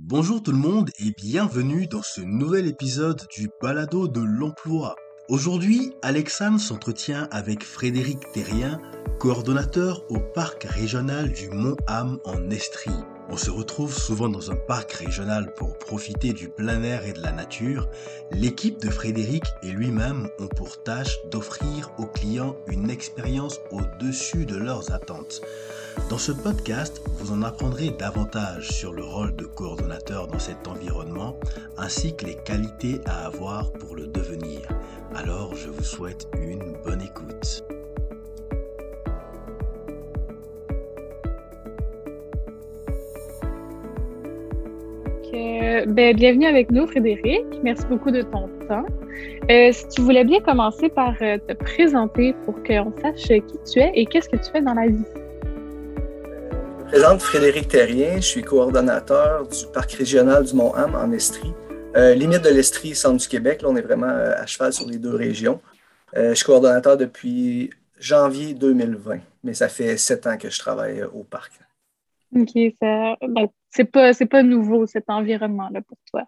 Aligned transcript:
Bonjour 0.00 0.40
tout 0.40 0.52
le 0.52 0.58
monde 0.58 0.90
et 1.00 1.10
bienvenue 1.10 1.88
dans 1.88 2.02
ce 2.02 2.20
nouvel 2.20 2.68
épisode 2.68 3.20
du 3.36 3.50
Balado 3.60 4.06
de 4.06 4.20
l'emploi. 4.20 4.94
Aujourd'hui, 5.28 5.92
Alexandre 6.02 6.60
s'entretient 6.60 7.28
avec 7.32 7.64
Frédéric 7.64 8.20
Terrien, 8.32 8.80
coordonnateur 9.18 10.04
au 10.08 10.20
parc 10.20 10.62
régional 10.62 11.32
du 11.32 11.50
Mont-Ham 11.50 12.18
en 12.24 12.48
Estrie. 12.48 12.92
On 13.28 13.36
se 13.36 13.50
retrouve 13.50 13.92
souvent 13.92 14.28
dans 14.28 14.52
un 14.52 14.56
parc 14.56 14.92
régional 14.92 15.52
pour 15.54 15.76
profiter 15.76 16.32
du 16.32 16.48
plein 16.48 16.82
air 16.84 17.04
et 17.04 17.12
de 17.12 17.20
la 17.20 17.32
nature. 17.32 17.88
L'équipe 18.30 18.80
de 18.80 18.90
Frédéric 18.90 19.42
et 19.64 19.72
lui-même 19.72 20.28
ont 20.38 20.46
pour 20.46 20.82
tâche 20.84 21.18
d'offrir 21.30 21.90
aux 21.98 22.06
clients 22.06 22.56
une 22.68 22.88
expérience 22.88 23.58
au-dessus 23.72 24.46
de 24.46 24.56
leurs 24.56 24.92
attentes. 24.92 25.42
Dans 26.10 26.18
ce 26.18 26.32
podcast, 26.32 27.02
vous 27.18 27.32
en 27.32 27.42
apprendrez 27.42 27.90
davantage 27.90 28.68
sur 28.68 28.92
le 28.92 29.04
rôle 29.04 29.36
de 29.36 29.44
coordonnateur 29.44 30.26
dans 30.26 30.38
cet 30.38 30.66
environnement, 30.66 31.38
ainsi 31.76 32.16
que 32.16 32.24
les 32.24 32.36
qualités 32.36 33.00
à 33.04 33.26
avoir 33.26 33.72
pour 33.72 33.94
le 33.94 34.06
devenir. 34.06 34.60
Alors, 35.14 35.54
je 35.54 35.68
vous 35.68 35.84
souhaite 35.84 36.28
une 36.40 36.74
bonne 36.84 37.02
écoute. 37.02 37.62
ben, 45.86 46.14
bienvenue 46.14 46.46
avec 46.46 46.70
nous, 46.70 46.86
Frédéric. 46.86 47.44
Merci 47.62 47.84
beaucoup 47.86 48.10
de 48.10 48.22
ton 48.22 48.48
temps. 48.68 48.86
Euh, 49.50 49.70
si 49.72 49.88
tu 49.88 50.02
voulais 50.02 50.24
bien 50.24 50.40
commencer 50.40 50.88
par 50.88 51.14
euh, 51.22 51.38
te 51.46 51.52
présenter 51.54 52.34
pour 52.44 52.54
qu'on 52.62 52.92
sache 53.00 53.28
qui 53.28 53.58
tu 53.70 53.80
es 53.80 53.90
et 53.94 54.06
qu'est-ce 54.06 54.28
que 54.28 54.36
tu 54.36 54.50
fais 54.50 54.60
dans 54.60 54.74
la 54.74 54.86
vie. 54.86 55.04
Je 56.88 56.94
me 56.94 57.00
présente 57.02 57.20
Frédéric 57.20 57.68
Terrien. 57.68 58.16
Je 58.16 58.22
suis 58.22 58.42
coordonnateur 58.42 59.46
du 59.46 59.66
parc 59.74 59.92
régional 59.92 60.42
du 60.42 60.54
Mont-Ham 60.54 60.94
en 60.94 61.12
Estrie. 61.12 61.52
Euh, 61.94 62.14
limite 62.14 62.42
de 62.42 62.48
l'Estrie, 62.48 62.94
centre 62.94 63.18
du 63.18 63.28
Québec. 63.28 63.60
Là, 63.60 63.68
on 63.68 63.76
est 63.76 63.82
vraiment 63.82 64.06
à 64.06 64.46
cheval 64.46 64.72
sur 64.72 64.88
les 64.88 64.96
deux 64.96 65.14
régions. 65.14 65.60
je 66.16 66.32
suis 66.32 66.46
coordonnateur 66.46 66.96
depuis 66.96 67.68
janvier 68.00 68.54
2020, 68.54 69.18
mais 69.44 69.52
ça 69.52 69.68
fait 69.68 69.98
sept 69.98 70.26
ans 70.26 70.38
que 70.38 70.48
je 70.48 70.58
travaille 70.58 71.02
au 71.02 71.24
parc. 71.24 71.52
OK, 72.34 72.58
ça, 72.80 73.16
ben, 73.20 73.48
c'est 73.68 73.84
pas, 73.84 74.14
pas 74.14 74.42
nouveau 74.42 74.86
cet 74.86 75.10
environnement-là 75.10 75.82
pour 75.82 75.98
toi. 76.10 76.22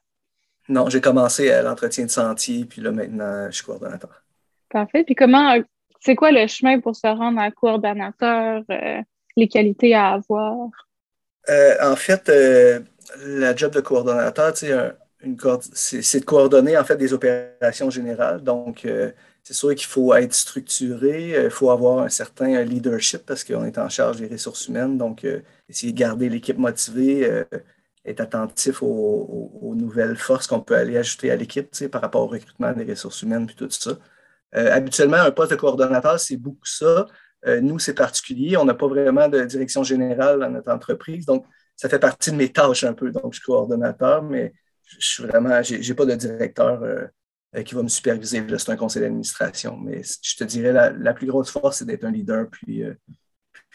Non, 0.69 0.91
j'ai 0.91 1.01
commencé 1.01 1.51
à 1.51 1.63
l'entretien 1.63 2.05
de 2.05 2.11
sentier, 2.11 2.67
puis 2.67 2.83
là 2.83 2.91
maintenant, 2.91 3.47
je 3.47 3.57
suis 3.57 3.65
coordonnateur. 3.65 4.23
Parfait. 4.69 5.05
Puis 5.05 5.15
comment, 5.15 5.57
c'est 6.01 6.17
quoi 6.17 6.33
le 6.33 6.47
chemin 6.49 6.81
pour 6.81 6.95
se 6.97 7.07
rendre 7.07 7.41
à 7.41 7.51
coordonnateur, 7.51 8.63
euh, 8.71 9.01
qualités 9.49 9.95
à 9.95 10.11
avoir? 10.11 10.69
Euh, 11.49 11.75
en 11.83 11.97
fait, 11.97 12.29
euh, 12.29 12.81
la 13.25 13.55
job 13.57 13.73
de 13.73 13.81
coordonnateur, 13.81 14.57
c'est 14.57 16.21
de 16.21 16.25
coordonner 16.25 16.77
en 16.77 16.85
fait 16.85 16.97
des 16.97 17.13
opérations 17.13 17.91
générales. 17.91 18.43
Donc, 18.43 18.87
c'est 19.43 19.55
sûr 19.55 19.75
qu'il 19.75 19.87
faut 19.87 20.15
être 20.15 20.35
structuré, 20.35 21.45
il 21.45 21.51
faut 21.51 21.71
avoir 21.71 22.01
un 22.01 22.09
certain 22.09 22.63
leadership 22.63 23.25
parce 23.27 23.43
qu'on 23.43 23.65
est 23.65 23.79
en 23.79 23.89
charge 23.89 24.19
des 24.19 24.29
ressources 24.29 24.69
humaines. 24.69 24.99
Donc, 24.99 25.25
essayer 25.71 25.93
de 25.93 25.99
garder 25.99 26.29
l'équipe 26.29 26.59
motivée, 26.59 27.25
euh, 27.25 27.45
être 28.05 28.21
attentif 28.21 28.83
aux, 28.83 29.75
nouvelles 29.77 30.17
forces 30.17 30.47
qu'on 30.47 30.61
peut 30.61 30.75
aller 30.77 30.97
ajouter 30.97 31.31
à 31.31 31.37
l'équipe 31.37 31.71
par 31.91 32.03
rapport 32.03 32.23
au 32.23 32.27
recrutement 32.27 32.73
des 32.73 32.85
ressources 32.85 33.23
humaines 33.23 33.49
et 33.51 33.55
tout 33.55 33.71
ça. 33.71 33.93
Euh, 34.57 34.73
habituellement, 34.73 35.19
un 35.19 35.31
poste 35.31 35.53
de 35.53 35.57
coordonnateur, 35.57 36.19
c'est 36.19 36.37
beaucoup 36.37 36.67
ça. 36.67 37.07
Euh, 37.47 37.61
nous, 37.61 37.79
c'est 37.79 37.95
particulier. 37.95 38.57
On 38.57 38.65
n'a 38.65 38.75
pas 38.75 38.89
vraiment 38.89 39.29
de 39.29 39.43
direction 39.45 39.83
générale 39.83 40.41
dans 40.41 40.51
notre 40.51 40.73
entreprise. 40.73 41.27
Donc, 41.27 41.47
ça 41.77 41.89
fait 41.89 41.99
partie 41.99 42.31
de 42.31 42.37
mes 42.37 42.51
tâches 42.51 42.85
un 42.85 42.93
peu. 42.93 43.11
Donc, 43.11 43.33
je 43.33 43.39
suis 43.39 43.47
coordonnateur, 43.47 44.23
mais 44.23 44.53
je 44.85 45.07
suis 45.07 45.25
vraiment, 45.25 45.63
je 45.63 45.77
n'ai 45.77 45.95
pas 45.95 46.05
de 46.05 46.15
directeur 46.15 46.83
qui 47.65 47.75
va 47.75 47.83
me 47.83 47.89
superviser. 47.89 48.45
C'est 48.59 48.71
un 48.71 48.77
conseil 48.77 49.03
d'administration. 49.03 49.77
Mais 49.79 50.03
je 50.23 50.37
te 50.37 50.45
dirais, 50.45 50.73
la, 50.73 50.91
la 50.91 51.15
plus 51.15 51.27
grosse 51.27 51.51
force, 51.51 51.79
c'est 51.79 51.87
d'être 51.87 52.05
un 52.05 52.11
leader, 52.11 52.49
puis 52.51 52.85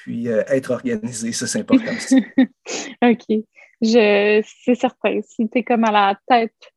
puis 0.06 0.28
euh, 0.28 0.44
être 0.48 0.72
organisé, 0.72 1.32
ça, 1.32 1.48
c'est 1.48 1.60
important. 1.60 1.92
OK. 3.02 3.44
c'est 3.82 4.76
certain. 4.76 5.20
Si 5.24 5.50
tu 5.50 5.58
es 5.58 5.64
comme 5.64 5.84
à 5.84 5.92
la 5.92 6.20
tête 6.28 6.74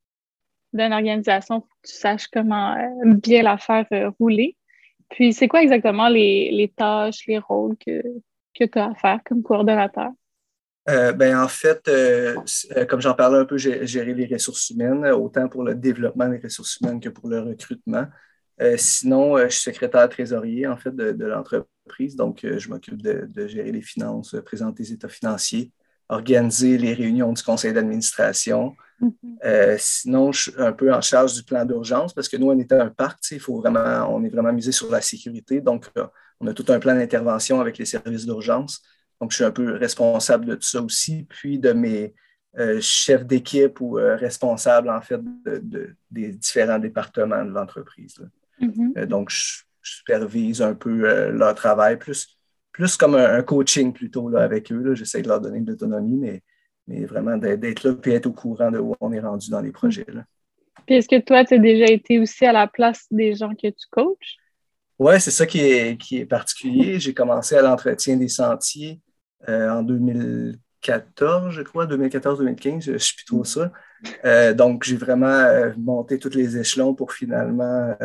d'une 0.72 0.92
organisation, 0.92 1.60
que 1.60 1.66
tu 1.84 1.92
saches 1.94 2.28
comment 2.28 2.74
euh, 2.74 3.14
bien 3.14 3.42
la 3.42 3.58
faire 3.58 3.86
euh, 3.92 4.10
rouler. 4.18 4.56
Puis, 5.10 5.32
c'est 5.32 5.48
quoi 5.48 5.62
exactement 5.62 6.08
les, 6.08 6.72
tâches, 6.76 7.26
les 7.26 7.38
rôles 7.38 7.76
que, 7.76 8.02
que 8.54 8.64
tu 8.64 8.78
as 8.78 8.90
à 8.90 8.94
faire 8.94 9.20
comme 9.24 9.42
coordonnateur? 9.42 10.10
ben, 10.86 11.38
en 11.38 11.48
fait, 11.48 11.90
comme 12.88 13.00
j'en 13.00 13.14
parlais 13.14 13.38
un 13.38 13.44
peu, 13.44 13.58
gérer 13.58 14.14
les 14.14 14.26
ressources 14.26 14.70
humaines, 14.70 15.04
autant 15.06 15.48
pour 15.48 15.62
le 15.62 15.74
développement 15.74 16.28
des 16.28 16.38
ressources 16.38 16.78
humaines 16.80 16.98
que 16.98 17.10
pour 17.10 17.28
le 17.28 17.40
recrutement. 17.40 18.06
sinon, 18.76 19.36
je 19.36 19.48
suis 19.48 19.62
secrétaire 19.62 20.08
trésorier, 20.08 20.66
en 20.66 20.78
fait, 20.78 20.96
de 20.96 21.24
l'entreprise 21.26 21.68
donc, 22.16 22.44
euh, 22.44 22.58
je 22.58 22.68
m'occupe 22.68 23.00
de, 23.02 23.46
gérer 23.46 23.72
les 23.72 23.82
finances, 23.82 24.34
euh, 24.34 24.42
présenter 24.42 24.82
les 24.82 24.92
états 24.92 25.08
financiers, 25.08 25.72
organiser 26.08 26.78
les 26.78 26.94
réunions 26.94 27.32
du 27.32 27.42
conseil 27.42 27.72
d'administration. 27.72 28.74
Mm-hmm. 29.00 29.12
Euh, 29.44 29.76
sinon, 29.78 30.32
je 30.32 30.50
suis 30.50 30.52
un 30.58 30.72
peu 30.72 30.92
en 30.92 31.00
charge 31.00 31.34
du 31.34 31.42
plan 31.42 31.64
d'urgence 31.64 32.12
parce 32.12 32.28
que 32.28 32.36
nous, 32.36 32.50
on 32.50 32.58
est 32.58 32.72
un 32.72 32.88
parc, 32.88 33.18
il 33.30 33.40
faut 33.40 33.60
vraiment, 33.60 34.06
on 34.14 34.24
est 34.24 34.28
vraiment 34.28 34.52
misé 34.52 34.72
sur 34.72 34.90
la 34.90 35.00
sécurité. 35.00 35.60
Donc, 35.60 35.86
on 36.40 36.46
a 36.46 36.54
tout 36.54 36.66
un 36.68 36.78
plan 36.78 36.94
d'intervention 36.94 37.60
avec 37.60 37.78
les 37.78 37.84
services 37.84 38.26
d'urgence. 38.26 38.82
Donc, 39.20 39.32
je 39.32 39.36
suis 39.36 39.44
un 39.44 39.50
peu 39.50 39.76
responsable 39.76 40.46
de 40.46 40.54
tout 40.54 40.66
ça 40.66 40.80
aussi, 40.80 41.26
puis 41.28 41.58
de 41.58 41.72
mes 41.72 42.14
chefs 42.80 43.24
d'équipe 43.24 43.80
ou 43.80 43.92
responsables, 43.92 44.90
en 44.90 45.00
fait, 45.00 45.20
des 46.10 46.32
différents 46.32 46.78
départements 46.78 47.44
de 47.44 47.50
l'entreprise. 47.50 48.16
Mm-hmm. 48.60 49.06
donc, 49.06 49.30
je 49.30 49.62
supervise 49.96 50.62
un 50.62 50.74
peu 50.74 51.08
euh, 51.08 51.30
leur 51.30 51.54
travail, 51.54 51.98
plus, 51.98 52.37
plus 52.78 52.96
comme 52.96 53.16
un, 53.16 53.42
coaching 53.42 53.92
plutôt 53.92 54.28
là, 54.28 54.42
avec 54.42 54.70
eux. 54.70 54.94
J'essaie 54.94 55.20
de 55.20 55.26
leur 55.26 55.40
donner 55.40 55.60
de 55.60 55.72
l'autonomie, 55.72 56.16
mais, 56.16 56.42
mais 56.86 57.04
vraiment 57.06 57.36
d'être 57.36 57.82
là 57.82 57.96
et 58.04 58.12
être 58.12 58.26
au 58.26 58.32
courant 58.32 58.70
de 58.70 58.78
où 58.78 58.94
on 59.00 59.12
est 59.12 59.18
rendu 59.18 59.50
dans 59.50 59.60
les 59.60 59.72
projets. 59.72 60.06
Puis 60.86 60.94
est-ce 60.94 61.08
que 61.08 61.20
toi, 61.20 61.44
tu 61.44 61.54
as 61.54 61.58
déjà 61.58 61.86
été 61.86 62.20
aussi 62.20 62.46
à 62.46 62.52
la 62.52 62.68
place 62.68 63.06
des 63.10 63.34
gens 63.34 63.52
que 63.52 63.66
tu 63.66 63.86
coaches? 63.90 64.36
Oui, 64.96 65.20
c'est 65.20 65.32
ça 65.32 65.44
qui 65.44 65.58
est, 65.58 65.96
qui 66.00 66.18
est 66.18 66.24
particulier. 66.26 67.00
J'ai 67.00 67.12
commencé 67.12 67.56
à 67.56 67.62
l'entretien 67.62 68.16
des 68.16 68.28
sentiers 68.28 69.00
euh, 69.48 69.70
en 69.70 69.82
2014, 69.82 71.52
je 71.52 71.62
crois, 71.62 71.86
2014-2015, 71.86 72.92
je 72.92 72.98
suis 72.98 73.16
plus 73.16 73.24
trop 73.24 73.42
ça. 73.42 73.72
Euh, 74.24 74.54
donc, 74.54 74.84
j'ai 74.84 74.96
vraiment 74.96 75.72
monté 75.76 76.20
tous 76.20 76.34
les 76.34 76.58
échelons 76.58 76.94
pour 76.94 77.12
finalement 77.12 77.96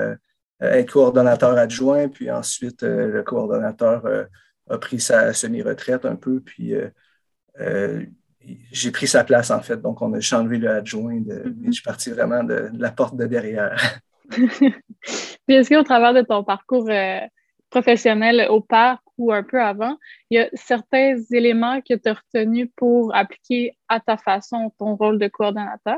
euh, 0.63 0.71
être 0.71 0.93
coordonnateur 0.93 1.57
adjoint, 1.57 2.07
puis 2.07 2.31
ensuite 2.31 2.83
euh, 2.83 3.11
le 3.11 3.23
coordonnateur 3.23 4.05
euh, 4.05 4.23
a 4.69 4.77
pris 4.77 4.99
sa 4.99 5.33
semi-retraite 5.33 6.05
un 6.05 6.15
peu, 6.15 6.39
puis 6.39 6.73
j'ai 8.71 8.91
pris 8.91 9.07
sa 9.07 9.23
place 9.23 9.51
en 9.51 9.61
fait. 9.61 9.77
Donc 9.77 10.01
on 10.01 10.13
a 10.13 10.19
changé 10.19 10.57
le 10.57 10.69
adjoint, 10.69 11.21
de, 11.21 11.33
mm-hmm. 11.33 11.65
je 11.67 11.71
suis 11.71 11.83
parti 11.83 12.09
vraiment 12.09 12.43
de, 12.43 12.69
la 12.73 12.91
porte 12.91 13.15
de 13.15 13.25
derrière. 13.25 13.99
puis 14.29 15.55
est-ce 15.55 15.69
qu'au 15.69 15.83
travers 15.83 16.13
de 16.13 16.21
ton 16.21 16.43
parcours 16.43 16.89
professionnel 17.73 18.47
au 18.49 18.61
parc 18.61 19.01
ou 19.17 19.33
un 19.33 19.43
peu 19.43 19.61
avant, 19.61 19.97
il 20.29 20.37
y 20.37 20.41
a 20.41 20.49
certains 20.53 21.15
éléments 21.31 21.81
que 21.81 21.95
tu 21.95 22.09
as 22.09 22.13
retenus 22.13 22.69
pour 22.75 23.15
appliquer 23.15 23.75
à 23.87 23.99
ta 23.99 24.17
façon 24.17 24.71
ton 24.77 24.95
rôle 24.95 25.19
de 25.19 25.27
coordonnateur? 25.27 25.97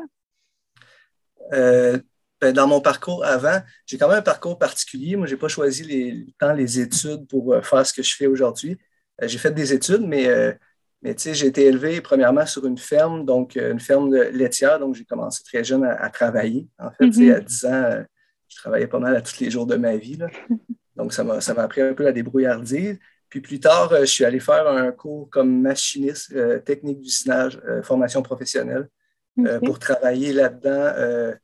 Dans 2.53 2.67
mon 2.67 2.81
parcours 2.81 3.23
avant, 3.25 3.59
j'ai 3.85 3.97
quand 3.97 4.07
même 4.07 4.19
un 4.19 4.23
parcours 4.23 4.57
particulier. 4.57 5.15
Moi, 5.15 5.27
je 5.27 5.33
n'ai 5.33 5.39
pas 5.39 5.47
choisi 5.47 5.83
les, 5.83 6.25
tant 6.39 6.53
les 6.53 6.79
études 6.79 7.27
pour 7.27 7.53
euh, 7.53 7.61
faire 7.61 7.85
ce 7.85 7.93
que 7.93 8.03
je 8.03 8.15
fais 8.15 8.27
aujourd'hui. 8.27 8.77
Euh, 9.21 9.27
j'ai 9.27 9.37
fait 9.37 9.51
des 9.51 9.73
études, 9.73 10.01
mais, 10.01 10.27
euh, 10.27 10.53
mais 11.01 11.15
j'ai 11.17 11.47
été 11.47 11.65
élevé 11.65 12.01
premièrement 12.01 12.45
sur 12.45 12.65
une 12.65 12.77
ferme, 12.77 13.25
donc 13.25 13.55
une 13.55 13.79
ferme 13.79 14.09
de 14.09 14.17
laitière. 14.17 14.79
Donc, 14.79 14.95
j'ai 14.95 15.05
commencé 15.05 15.43
très 15.43 15.63
jeune 15.63 15.83
à, 15.85 16.09
travailler. 16.09 16.67
En 16.79 16.91
fait, 16.91 17.05
mm-hmm. 17.05 17.35
à 17.35 17.39
10 17.39 17.65
ans, 17.65 18.05
je 18.47 18.55
travaillais 18.57 18.87
pas 18.87 18.99
mal 18.99 19.15
à 19.15 19.21
tous 19.21 19.39
les 19.39 19.49
jours 19.49 19.65
de 19.65 19.75
ma 19.75 19.95
vie. 19.97 20.17
Donc, 20.95 21.13
ça 21.13 21.23
m'a 21.23 21.63
appris 21.63 21.81
un 21.81 21.93
peu 21.93 22.03
la 22.03 22.11
débrouillardise. 22.11 22.97
Puis 23.29 23.41
plus 23.41 23.59
tard, 23.59 23.93
je 23.99 24.05
suis 24.05 24.23
allé 24.23 24.39
faire 24.39 24.67
un 24.67 24.91
cours 24.91 25.29
comme 25.29 25.61
machiniste, 25.61 26.33
technique 26.63 27.01
d'usinage, 27.01 27.59
formation 27.83 28.21
professionnelle, 28.21 28.87
pour 29.65 29.77
travailler 29.77 30.31
là-dedans 30.31 31.35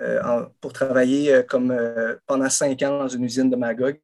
euh, 0.00 0.46
pour 0.60 0.72
travailler 0.72 1.32
euh, 1.32 1.42
comme 1.42 1.70
euh, 1.70 2.16
pendant 2.26 2.48
cinq 2.48 2.82
ans 2.82 3.00
dans 3.00 3.08
une 3.08 3.24
usine 3.24 3.50
de 3.50 3.56
Magog, 3.56 4.00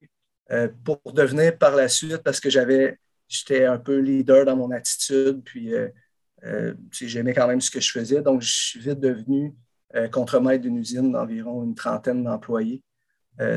pour 0.85 1.01
devenir 1.13 1.59
par 1.59 1.75
la 1.75 1.89
suite, 1.89 2.19
parce 2.19 2.39
que 2.39 2.51
j'avais, 2.51 3.01
j'étais 3.27 3.65
un 3.65 3.79
peu 3.79 3.99
leader 3.99 4.45
dans 4.45 4.55
mon 4.55 4.71
attitude, 4.71 5.43
puis 5.43 5.73
j'aimais 6.93 7.35
quand 7.35 7.49
même 7.49 7.61
ce 7.61 7.69
que 7.69 7.81
je 7.81 7.91
faisais, 7.91 8.23
donc 8.23 8.43
je 8.43 8.53
suis 8.53 8.81
vite 8.81 9.01
devenu 9.01 9.57
contremaître 10.13 10.63
d'une 10.63 10.77
usine 10.77 11.11
d'environ 11.11 11.65
une 11.65 11.75
trentaine 11.75 12.23
d'employés. 12.23 12.81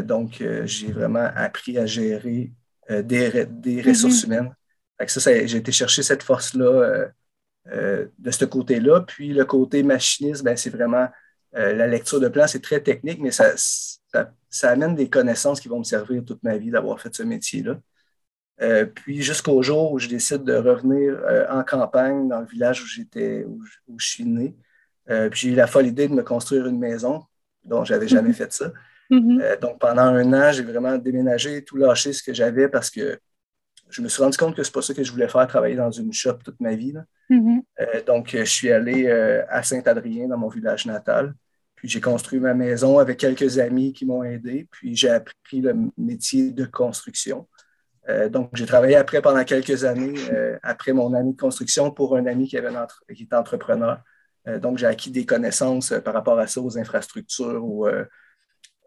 donc, 0.03 0.43
j'ai 0.63 0.91
vraiment 0.91 1.29
appris 1.35 1.77
à 1.77 1.85
gérer 1.85 2.51
des, 2.89 3.03
des, 3.03 3.83
mm-hmm. 3.83 3.87
ressources 3.87 4.23
humaines. 4.23 4.51
ça, 5.05 5.45
j'ai 5.45 5.57
été 5.57 5.71
chercher 5.71 6.01
cette 6.01 6.23
force-là 6.23 7.11
de 7.67 8.31
ce 8.31 8.45
côté-là. 8.45 9.01
Puis 9.01 9.31
le 9.31 9.45
côté 9.45 9.83
machiniste, 9.83 10.43
ben, 10.43 10.57
c'est 10.57 10.71
vraiment 10.71 11.07
la 11.53 11.87
lecture 11.87 12.19
de 12.19 12.27
plans, 12.27 12.47
c'est 12.47 12.61
très 12.61 12.81
technique, 12.81 13.19
mais 13.19 13.31
ça, 13.31 13.53
ça, 13.55 14.69
amène 14.69 14.95
des 14.95 15.09
connaissances 15.09 15.59
qui 15.59 15.67
vont 15.67 15.79
me 15.79 15.83
servir 15.83 16.23
toute 16.25 16.43
ma 16.43 16.57
vie 16.57 16.71
d'avoir 16.71 17.01
fait 17.01 17.13
ce 17.13 17.23
métier-là. 17.23 17.79
puis 18.93 19.21
jusqu'au 19.21 19.61
jour 19.63 19.91
où 19.91 19.99
je 19.99 20.07
décide 20.07 20.43
de 20.43 20.53
revenir 20.53 21.19
en 21.49 21.63
campagne, 21.63 22.27
dans 22.27 22.41
le 22.41 22.45
village 22.45 22.83
où 22.83 22.85
j'étais, 22.85 23.45
où, 23.45 23.63
je 23.97 24.07
suis 24.07 24.25
né. 24.25 24.55
puis 25.07 25.39
j'ai 25.39 25.49
eu 25.49 25.55
la 25.55 25.67
folle 25.67 25.87
idée 25.87 26.07
de 26.07 26.13
me 26.13 26.23
construire 26.23 26.67
une 26.67 26.79
maison, 26.79 27.23
dont 27.63 27.83
j'avais 27.83 28.07
jamais 28.07 28.29
mm-hmm. 28.29 28.33
fait 28.33 28.53
ça. 28.53 28.71
Euh, 29.11 29.57
donc, 29.57 29.79
pendant 29.79 30.03
un 30.03 30.33
an, 30.33 30.51
j'ai 30.51 30.63
vraiment 30.63 30.97
déménagé, 30.97 31.63
tout 31.63 31.77
lâché 31.77 32.13
ce 32.13 32.21
que 32.21 32.33
j'avais 32.33 32.67
parce 32.67 32.89
que 32.89 33.19
je 33.89 34.01
me 34.01 34.07
suis 34.07 34.21
rendu 34.21 34.37
compte 34.37 34.55
que 34.55 34.63
c'est 34.63 34.73
pas 34.73 34.81
ça 34.81 34.93
que 34.93 35.03
je 35.03 35.11
voulais 35.11 35.27
faire, 35.27 35.45
travailler 35.47 35.75
dans 35.75 35.91
une 35.91 36.13
shop 36.13 36.35
toute 36.43 36.59
ma 36.59 36.75
vie. 36.75 36.93
Mm-hmm. 37.29 37.61
Euh, 37.81 38.03
donc, 38.05 38.29
je 38.31 38.43
suis 38.43 38.71
allé 38.71 39.07
euh, 39.07 39.43
à 39.49 39.63
Saint-Adrien, 39.63 40.27
dans 40.27 40.37
mon 40.37 40.49
village 40.49 40.85
natal. 40.85 41.33
Puis, 41.75 41.87
j'ai 41.87 42.01
construit 42.01 42.39
ma 42.39 42.53
maison 42.53 42.99
avec 42.99 43.17
quelques 43.17 43.57
amis 43.59 43.93
qui 43.93 44.05
m'ont 44.05 44.23
aidé. 44.23 44.67
Puis, 44.71 44.95
j'ai 44.95 45.09
appris 45.09 45.61
le 45.61 45.75
métier 45.97 46.51
de 46.51 46.65
construction. 46.65 47.47
donc, 48.29 48.49
j'ai 48.53 48.65
travaillé 48.65 48.95
après 48.95 49.21
pendant 49.21 49.43
quelques 49.43 49.83
années, 49.85 50.15
après 50.63 50.93
mon 50.93 51.13
ami 51.13 51.33
de 51.33 51.39
construction, 51.39 51.91
pour 51.91 52.17
un 52.17 52.25
ami 52.25 52.47
qui, 52.47 52.57
avait 52.57 52.75
qui 53.15 53.23
était 53.23 53.35
entrepreneur. 53.35 54.01
donc, 54.61 54.77
j'ai 54.77 54.87
acquis 54.87 55.11
des 55.11 55.25
connaissances 55.25 55.93
par 56.03 56.13
rapport 56.13 56.39
à 56.39 56.47
ça, 56.47 56.59
aux 56.59 56.77
infrastructures, 56.77 57.63
ou 57.63 57.87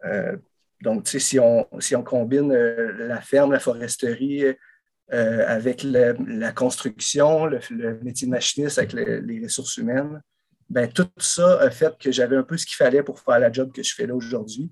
euh, 0.05 0.37
donc, 0.81 1.07
si 1.07 1.39
on, 1.39 1.67
si 1.79 1.95
on 1.95 2.03
combine 2.03 2.51
euh, 2.51 3.07
la 3.07 3.21
ferme, 3.21 3.51
la 3.51 3.59
foresterie 3.59 4.45
euh, 5.11 5.43
avec 5.47 5.83
la 5.83 6.51
construction, 6.53 7.45
le, 7.45 7.59
métier 8.03 8.25
de 8.25 8.31
machiniste 8.31 8.77
avec 8.77 8.93
les 8.93 9.41
ressources 9.43 9.77
humaines, 9.77 10.21
ben, 10.69 10.89
tout 10.89 11.09
ça 11.17 11.59
a 11.59 11.69
fait 11.69 11.97
que 11.97 12.11
j'avais 12.11 12.37
un 12.37 12.43
peu 12.43 12.57
ce 12.57 12.65
qu'il 12.65 12.75
fallait 12.75 13.03
pour 13.03 13.19
faire 13.19 13.39
la 13.39 13.51
job 13.51 13.71
que 13.73 13.83
je 13.83 13.93
fais 13.93 14.07
là 14.07 14.15
aujourd'hui. 14.15 14.71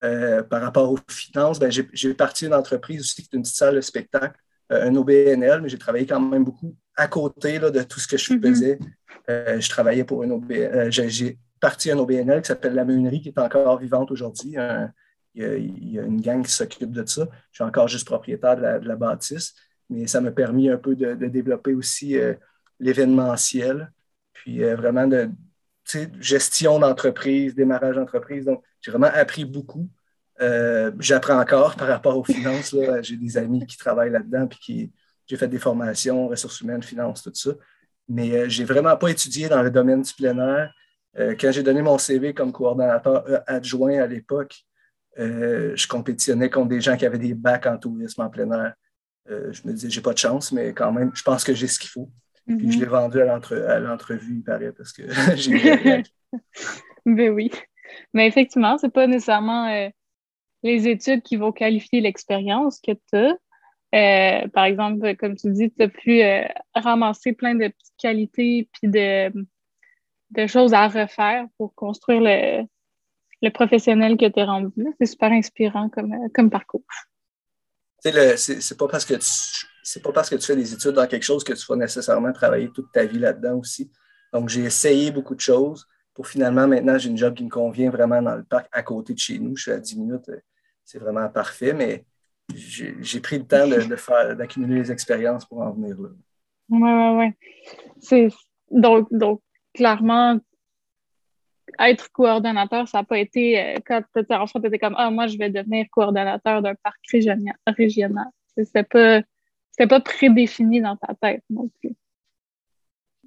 par 0.00 0.62
rapport 0.62 0.90
aux 0.92 0.98
finances, 1.08 1.58
ben, 1.58 1.70
j'ai 1.70 2.14
parti 2.14 2.44
d'une 2.44 2.54
entreprise 2.54 3.00
aussi 3.00 3.22
qui 3.22 3.28
est 3.32 3.36
une 3.36 3.42
petite 3.42 3.56
salle 3.56 3.76
de 3.76 3.80
spectacle, 3.80 4.38
un 4.70 4.94
OBNL, 4.94 5.62
mais 5.62 5.68
j'ai 5.68 5.78
travaillé 5.78 6.06
quand 6.06 6.20
même 6.20 6.44
beaucoup 6.44 6.76
à 6.96 7.08
côté 7.08 7.58
de 7.58 7.82
tout 7.82 8.00
ce 8.00 8.08
que 8.08 8.16
je 8.16 8.34
mm-hmm. 8.34 8.48
faisais. 8.48 8.78
je 9.28 9.68
travaillais 9.68 10.04
pour 10.04 10.22
un 10.24 10.30
OBNL. 10.30 10.90
j'ai 10.90 11.38
partie 11.60 11.90
un 11.90 11.98
OBNL 11.98 12.42
qui 12.42 12.48
s'appelle 12.48 12.74
La 12.74 12.84
Meunerie, 12.84 13.20
qui 13.20 13.28
est 13.28 13.38
encore 13.38 13.78
vivante 13.78 14.10
aujourd'hui. 14.10 14.56
Il, 15.34 15.92
y 15.92 15.98
a 15.98 16.02
une 16.02 16.20
gang 16.20 16.44
qui 16.44 16.50
s'occupe 16.50 16.90
de 16.90 17.06
ça. 17.06 17.28
Je 17.52 17.56
suis 17.56 17.64
encore 17.64 17.88
juste 17.88 18.06
propriétaire 18.06 18.56
de 18.56 18.86
la, 18.86 18.96
bâtisse, 18.96 19.54
mais 19.88 20.06
ça 20.06 20.20
m'a 20.20 20.32
permis 20.32 20.68
un 20.68 20.76
peu 20.76 20.96
de, 20.96 21.14
développer 21.14 21.74
aussi 21.74 22.18
euh, 22.18 22.34
l'événementiel, 22.80 23.92
puis 24.32 24.64
euh, 24.64 24.74
vraiment 24.74 25.06
de 25.06 25.30
gestion 26.20 26.78
d'entreprise, 26.78 27.54
démarrage 27.54 27.96
d'entreprise. 27.96 28.44
Donc, 28.44 28.62
j'ai 28.80 28.90
vraiment 28.90 29.10
appris 29.12 29.44
beaucoup. 29.44 29.88
Euh, 30.40 30.90
j'apprends 30.98 31.38
encore 31.40 31.76
par 31.76 31.88
rapport 31.88 32.16
aux 32.16 32.24
finances. 32.24 32.74
J'ai 33.02 33.16
des 33.16 33.36
amis 33.36 33.66
qui 33.66 33.76
travaillent 33.76 34.10
là-dedans, 34.10 34.46
puis 34.46 34.58
qui, 34.58 34.92
j'ai 35.26 35.36
fait 35.36 35.48
des 35.48 35.58
formations, 35.58 36.28
ressources 36.28 36.60
humaines, 36.60 36.82
finances, 36.82 37.22
tout 37.22 37.34
ça. 37.34 37.50
Mais 38.08 38.48
je 38.48 38.60
n'ai 38.60 38.66
vraiment 38.66 38.96
pas 38.96 39.08
étudié 39.08 39.48
dans 39.48 39.62
le 39.62 39.70
domaine 39.70 40.02
du 40.02 40.12
plein 40.14 40.68
quand 41.16 41.50
j'ai 41.50 41.62
donné 41.62 41.82
mon 41.82 41.98
CV 41.98 42.34
comme 42.34 42.52
coordonnateur 42.52 43.24
adjoint 43.46 44.00
à 44.00 44.06
l'époque, 44.06 44.64
euh, 45.20 45.76
je 45.76 45.86
compétitionnais 45.86 46.50
contre 46.50 46.68
des 46.68 46.80
gens 46.80 46.96
qui 46.96 47.06
avaient 47.06 47.18
des 47.18 47.34
bacs 47.34 47.66
en 47.66 47.76
tourisme 47.78 48.22
en 48.22 48.30
plein 48.30 48.50
air. 48.50 48.74
je 49.28 49.66
me 49.66 49.72
disais, 49.72 49.90
j'ai 49.90 50.00
pas 50.00 50.12
de 50.12 50.18
chance, 50.18 50.50
mais 50.52 50.72
quand 50.72 50.92
même, 50.92 51.10
je 51.14 51.22
pense 51.22 51.44
que 51.44 51.54
j'ai 51.54 51.68
ce 51.68 51.78
qu'il 51.78 51.90
faut. 51.90 52.10
Puis 52.46 52.72
je 52.72 52.78
mhm. 52.78 52.80
l'ai 52.80 52.88
vendu 52.88 53.20
à 53.20 53.78
l'entrevue, 53.78 54.36
il 54.36 54.42
paraît, 54.42 54.72
parce 54.72 54.92
que 54.92 55.02
j'ai 55.36 56.02
Ben 57.06 57.30
oui. 57.30 57.50
Mais 58.12 58.26
effectivement, 58.26 58.78
c'est 58.78 58.92
pas 58.92 59.06
nécessairement 59.06 59.90
les 60.62 60.88
études 60.88 61.22
qui 61.22 61.36
vont 61.36 61.52
qualifier 61.52 62.00
l'expérience 62.00 62.80
que 62.80 62.92
tu 62.92 63.36
as. 63.92 64.48
par 64.48 64.64
exemple, 64.64 65.16
comme 65.16 65.36
tu 65.36 65.50
dis, 65.50 65.70
tu 65.70 65.82
as 65.82 65.88
pu 65.88 66.22
ramasser 66.74 67.32
plein 67.32 67.54
de 67.54 67.68
petites 67.68 67.96
qualités 67.98 68.68
puis 68.72 68.90
de, 68.90 69.32
de 70.30 70.46
choses 70.46 70.74
à 70.74 70.88
refaire 70.88 71.46
pour 71.58 71.74
construire 71.74 72.20
le, 72.20 72.64
le 73.42 73.50
professionnel 73.50 74.16
que 74.16 74.26
tu 74.26 74.38
es 74.38 74.44
rendu. 74.44 74.86
C'est 74.98 75.06
super 75.06 75.32
inspirant 75.32 75.88
comme, 75.88 76.14
comme 76.34 76.50
parcours. 76.50 76.84
C'est 77.98 78.78
pas 78.78 78.88
parce 78.88 79.04
que 79.04 79.14
tu 79.14 79.66
c'est 79.82 80.02
pas 80.02 80.12
parce 80.12 80.30
que 80.30 80.36
tu 80.36 80.46
fais 80.46 80.56
des 80.56 80.72
études 80.72 80.92
dans 80.92 81.06
quelque 81.06 81.24
chose 81.24 81.42
que 81.42 81.52
tu 81.52 81.66
vas 81.68 81.76
nécessairement 81.76 82.32
travailler 82.32 82.70
toute 82.70 82.92
ta 82.92 83.04
vie 83.04 83.18
là-dedans 83.18 83.56
aussi. 83.56 83.90
Donc, 84.32 84.48
j'ai 84.48 84.62
essayé 84.62 85.10
beaucoup 85.10 85.34
de 85.34 85.40
choses 85.40 85.86
pour 86.14 86.28
finalement, 86.28 86.68
maintenant, 86.68 86.98
j'ai 86.98 87.08
une 87.08 87.16
job 87.16 87.34
qui 87.34 87.44
me 87.44 87.50
convient 87.50 87.90
vraiment 87.90 88.22
dans 88.22 88.36
le 88.36 88.44
parc 88.44 88.68
à 88.72 88.82
côté 88.82 89.14
de 89.14 89.18
chez 89.18 89.38
nous. 89.38 89.56
Je 89.56 89.62
suis 89.62 89.72
à 89.72 89.78
10 89.78 89.98
minutes, 89.98 90.30
c'est 90.84 90.98
vraiment 90.98 91.28
parfait, 91.28 91.72
mais 91.72 92.04
j'ai 92.54 93.20
pris 93.20 93.38
le 93.38 93.46
temps 93.46 93.66
de, 93.66 93.96
faire, 93.96 94.36
d'accumuler 94.36 94.80
les 94.80 94.92
expériences 94.92 95.46
pour 95.46 95.60
en 95.60 95.72
venir 95.72 95.96
là. 96.00 96.08
Oui, 96.68 96.78
oui, 96.82 97.34
oui. 98.12 98.28
Donc, 98.70 99.08
donc, 99.10 99.40
clairement, 99.74 100.38
être 101.88 102.10
coordonnateur, 102.12 102.86
ça 102.88 102.98
n'a 102.98 103.04
pas 103.04 103.18
été, 103.18 103.60
euh, 103.60 103.74
quand 103.86 104.02
tu 104.14 104.20
étais 104.20 104.34
enfant, 104.34 104.60
tu 104.60 104.66
étais 104.66 104.78
comme, 104.78 104.94
ah, 104.98 105.10
moi, 105.10 105.26
je 105.26 105.38
vais 105.38 105.50
devenir 105.50 105.86
coordonnateur 105.90 106.62
d'un 106.62 106.74
parc 106.74 106.98
régional. 107.76 108.26
C'était 108.56 108.82
pas, 108.84 109.22
pas 109.86 110.00
prédéfini 110.00 110.80
dans 110.80 110.96
ta 110.96 111.14
tête 111.14 111.42
non 111.48 111.70
plus. 111.80 111.94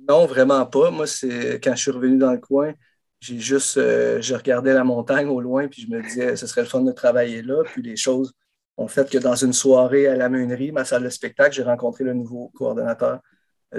Non, 0.07 0.25
vraiment 0.25 0.65
pas. 0.65 0.91
Moi, 0.91 1.07
c'est 1.07 1.59
quand 1.63 1.75
je 1.75 1.81
suis 1.81 1.91
revenu 1.91 2.17
dans 2.17 2.31
le 2.31 2.39
coin, 2.39 2.73
j'ai 3.19 3.39
juste, 3.39 3.77
euh, 3.77 4.21
je 4.21 4.35
regardais 4.35 4.73
la 4.73 4.83
montagne 4.83 5.27
au 5.27 5.39
loin, 5.39 5.67
puis 5.67 5.81
je 5.81 5.89
me 5.89 6.01
disais, 6.01 6.35
ce 6.35 6.45
serait 6.45 6.61
le 6.61 6.67
fun 6.67 6.81
de 6.81 6.91
travailler 6.91 7.41
là. 7.41 7.63
Puis 7.63 7.81
les 7.81 7.95
choses 7.95 8.33
ont 8.75 8.87
fait 8.87 9.09
que 9.09 9.17
dans 9.17 9.35
une 9.35 9.53
soirée 9.53 10.07
à 10.07 10.15
la 10.15 10.29
meunerie, 10.29 10.71
ma 10.71 10.83
salle 10.83 11.03
de 11.03 11.09
spectacle, 11.09 11.55
j'ai 11.55 11.63
rencontré 11.63 12.03
le 12.03 12.13
nouveau 12.13 12.51
coordonnateur 12.53 13.19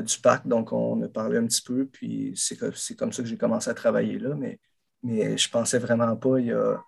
du 0.02 0.18
parc. 0.18 0.46
Donc, 0.46 0.72
on 0.72 1.02
a 1.02 1.08
parlé 1.08 1.38
un 1.38 1.46
petit 1.46 1.62
peu, 1.62 1.86
puis 1.86 2.32
c'est 2.36 2.56
comme 2.96 3.12
ça 3.12 3.22
que 3.22 3.28
j'ai 3.28 3.36
commencé 3.36 3.70
à 3.70 3.74
travailler 3.74 4.18
là. 4.18 4.34
Mais, 4.34 4.58
mais 5.02 5.36
je 5.36 5.48
pensais 5.50 5.78
vraiment 5.78 6.16
pas, 6.16 6.38
il 6.38 6.46
y 6.46 6.52
a... 6.52 6.80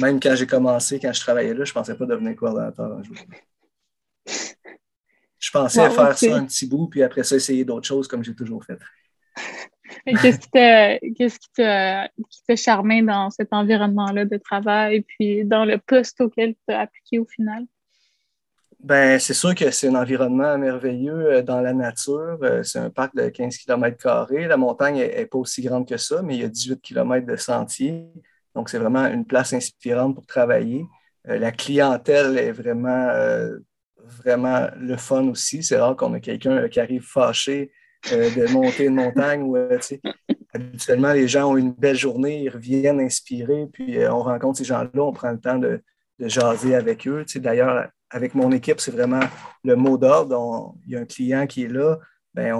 même 0.00 0.20
quand 0.20 0.34
j'ai 0.36 0.46
commencé, 0.46 1.00
quand 1.00 1.12
je 1.12 1.20
travaillais 1.20 1.54
là, 1.54 1.64
je 1.64 1.72
pensais 1.72 1.96
pas 1.96 2.06
devenir 2.06 2.36
coordonnateur 2.36 2.92
un 2.92 3.02
jour. 3.02 3.16
Je 5.38 5.50
pensais 5.50 5.90
faire 5.90 6.16
ça 6.16 6.36
un 6.36 6.46
petit 6.46 6.66
bout, 6.66 6.88
puis 6.88 7.02
après 7.02 7.22
ça, 7.22 7.36
essayer 7.36 7.64
d'autres 7.64 7.86
choses 7.86 8.08
comme 8.08 8.24
j'ai 8.24 8.34
toujours 8.34 8.64
fait. 8.64 8.78
Qu'est-ce 10.06 11.38
qui 11.38 11.48
t'a 11.56 12.56
charmé 12.56 13.02
dans 13.02 13.30
cet 13.30 13.52
environnement-là 13.52 14.24
de 14.24 14.36
travail, 14.36 15.02
puis 15.02 15.44
dans 15.44 15.64
le 15.64 15.78
poste 15.78 16.20
auquel 16.20 16.54
tu 16.54 16.74
as 16.74 16.80
appliqué 16.80 17.18
au 17.18 17.26
final? 17.26 17.64
Ben, 18.84 19.18
c'est 19.18 19.32
sûr 19.32 19.54
que 19.54 19.70
c'est 19.70 19.88
un 19.88 19.94
environnement 19.94 20.58
merveilleux 20.58 21.36
euh, 21.36 21.42
dans 21.42 21.62
la 21.62 21.72
nature. 21.72 22.36
Euh, 22.42 22.62
c'est 22.62 22.78
un 22.78 22.90
parc 22.90 23.16
de 23.16 23.30
15 23.30 23.56
km. 23.56 24.28
La 24.30 24.56
montagne 24.58 24.96
n'est 24.96 25.24
pas 25.24 25.38
aussi 25.38 25.62
grande 25.62 25.88
que 25.88 25.96
ça, 25.96 26.20
mais 26.20 26.34
il 26.34 26.42
y 26.42 26.44
a 26.44 26.48
18 26.48 26.82
km 26.82 27.26
de 27.26 27.36
sentiers. 27.36 28.04
Donc, 28.54 28.68
c'est 28.68 28.76
vraiment 28.76 29.06
une 29.06 29.24
place 29.24 29.54
inspirante 29.54 30.14
pour 30.14 30.26
travailler. 30.26 30.84
Euh, 31.28 31.38
la 31.38 31.50
clientèle 31.50 32.36
est 32.36 32.52
vraiment, 32.52 33.08
vraiment 34.04 34.68
le 34.78 34.98
fun 34.98 35.28
aussi. 35.28 35.62
C'est 35.62 35.78
rare 35.78 35.96
qu'on 35.96 36.14
ait 36.14 36.20
quelqu'un 36.20 36.68
qui 36.68 36.78
arrive 36.78 37.04
fâché 37.04 37.72
de 38.10 38.52
monter 38.52 38.84
une 38.84 38.96
montagne. 38.96 39.44
Où, 39.44 39.56
habituellement, 40.52 41.14
les 41.14 41.26
gens 41.26 41.50
ont 41.52 41.56
une 41.56 41.72
belle 41.72 41.96
journée, 41.96 42.42
ils 42.42 42.50
reviennent 42.50 43.00
inspirés, 43.00 43.64
puis 43.72 43.96
on 44.06 44.20
rencontre 44.20 44.58
ces 44.58 44.64
gens-là, 44.64 44.90
on 45.02 45.12
prend 45.14 45.30
le 45.30 45.40
temps 45.40 45.58
de, 45.58 45.80
de 46.18 46.28
jaser 46.28 46.74
avec 46.74 47.08
eux. 47.08 47.24
D'ailleurs, 47.36 47.88
avec 48.14 48.36
mon 48.36 48.52
équipe, 48.52 48.80
c'est 48.80 48.92
vraiment 48.92 49.24
le 49.64 49.74
mot 49.74 49.98
d'ordre. 49.98 50.72
Il 50.86 50.92
y 50.92 50.96
a 50.96 51.00
un 51.00 51.04
client 51.04 51.48
qui 51.48 51.64
est 51.64 51.68
là, 51.68 51.98
ben 52.32 52.56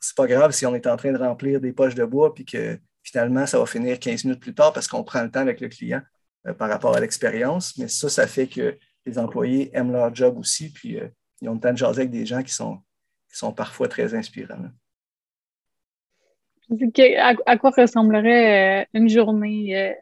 c'est 0.00 0.14
pas 0.14 0.26
grave 0.26 0.50
si 0.52 0.66
on 0.66 0.74
est 0.74 0.86
en 0.86 0.96
train 0.98 1.12
de 1.12 1.18
remplir 1.18 1.62
des 1.62 1.72
poches 1.72 1.94
de 1.94 2.04
bois 2.04 2.34
puis 2.34 2.44
que 2.44 2.78
finalement, 3.02 3.46
ça 3.46 3.58
va 3.58 3.64
finir 3.64 3.98
15 3.98 4.24
minutes 4.24 4.40
plus 4.40 4.54
tard 4.54 4.74
parce 4.74 4.86
qu'on 4.86 5.02
prend 5.02 5.22
le 5.22 5.30
temps 5.30 5.40
avec 5.40 5.62
le 5.62 5.68
client 5.68 6.02
euh, 6.46 6.52
par 6.52 6.68
rapport 6.68 6.94
à 6.94 7.00
l'expérience. 7.00 7.78
Mais 7.78 7.88
ça, 7.88 8.10
ça 8.10 8.26
fait 8.26 8.48
que 8.48 8.76
les 9.06 9.18
employés 9.18 9.70
aiment 9.74 9.92
leur 9.92 10.14
job 10.14 10.36
aussi, 10.36 10.70
puis 10.70 11.00
euh, 11.00 11.08
ils 11.40 11.48
ont 11.48 11.54
le 11.54 11.60
temps 11.60 11.72
de 11.72 11.78
jaser 11.78 12.02
avec 12.02 12.10
des 12.10 12.26
gens 12.26 12.42
qui 12.42 12.52
sont, 12.52 12.76
qui 13.30 13.38
sont 13.38 13.54
parfois 13.54 13.88
très 13.88 14.14
inspirants. 14.14 14.58
À, 17.46 17.56
quoi 17.56 17.70
ressemblerait 17.70 18.82
euh, 18.82 18.84
une 18.92 19.08
journée 19.08 19.96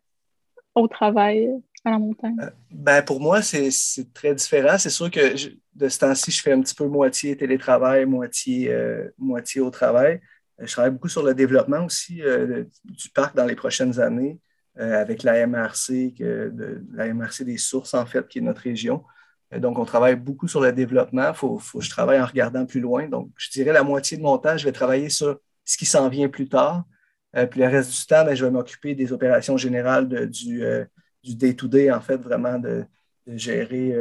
au 0.74 0.88
travail? 0.88 1.48
Euh, 1.86 2.50
ben, 2.70 3.02
pour 3.02 3.20
moi, 3.20 3.42
c'est 3.42 3.70
très 4.12 4.34
différent. 4.34 4.78
C'est 4.78 4.90
sûr 4.90 5.10
que 5.10 5.34
de 5.74 5.88
ce 5.88 5.98
temps-ci, 5.98 6.30
je 6.30 6.42
fais 6.42 6.52
un 6.52 6.60
petit 6.60 6.74
peu 6.74 6.86
moitié 6.86 7.36
télétravail, 7.36 8.06
moitié, 8.06 8.70
euh, 8.70 9.08
moitié 9.18 9.60
au 9.60 9.70
travail. 9.70 10.20
Euh, 10.60 10.66
je 10.66 10.72
travaille 10.72 10.90
beaucoup 10.90 11.08
sur 11.08 11.22
le 11.22 11.34
développement 11.34 11.84
aussi 11.84 12.22
du 12.84 13.08
parc 13.10 13.36
dans 13.36 13.44
les 13.44 13.56
prochaines 13.56 14.00
années 14.00 14.38
avec 14.78 15.22
la 15.22 15.46
MRC, 15.46 16.12
de, 16.18 16.84
la 16.92 17.12
MRC 17.12 17.44
des 17.44 17.56
sources, 17.56 17.94
en 17.94 18.04
fait, 18.04 18.28
qui 18.28 18.40
est 18.40 18.42
notre 18.42 18.60
région. 18.60 19.02
Donc, 19.56 19.78
on 19.78 19.86
travaille 19.86 20.16
beaucoup 20.16 20.48
sur 20.48 20.60
le 20.60 20.70
développement. 20.70 21.32
Faut, 21.32 21.58
faut, 21.58 21.78
que 21.78 21.84
je 21.84 21.88
travaille 21.88 22.20
en 22.20 22.26
regardant 22.26 22.66
plus 22.66 22.80
loin. 22.80 23.08
Donc, 23.08 23.30
je 23.38 23.48
dirais 23.50 23.72
la 23.72 23.82
moitié 23.82 24.18
de 24.18 24.22
mon 24.22 24.36
temps, 24.36 24.58
je 24.58 24.64
vais 24.66 24.72
travailler 24.72 25.08
sur 25.08 25.38
ce 25.64 25.78
qui 25.78 25.86
s'en 25.86 26.10
vient 26.10 26.28
plus 26.28 26.48
tard. 26.48 26.84
puis 27.50 27.60
le 27.60 27.68
reste 27.68 27.90
du 27.90 28.06
temps, 28.06 28.24
ben, 28.26 28.34
je 28.34 28.44
vais 28.44 28.50
m'occuper 28.50 28.94
des 28.94 29.14
opérations 29.14 29.56
générales 29.56 30.28
du, 30.28 30.62
du 31.26 31.36
day-to-day, 31.36 31.90
en 31.90 32.00
fait, 32.00 32.16
vraiment 32.16 32.58
de, 32.58 32.84
gérer 33.26 33.92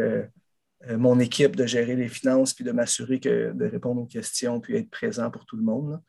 mon 0.87 1.19
équipe, 1.19 1.55
de 1.55 1.65
gérer 1.65 1.95
les 1.95 2.07
finances, 2.07 2.53
puis 2.53 2.63
de 2.63 2.71
m'assurer 2.71 3.19
que 3.19 3.51
de 3.53 3.65
répondre 3.65 4.01
aux 4.01 4.05
questions, 4.05 4.59
puis 4.59 4.75
être 4.75 4.89
présent 4.91 5.31
pour 5.31 5.45
tout 5.45 5.57
le 5.57 5.63
monde. 5.63 5.99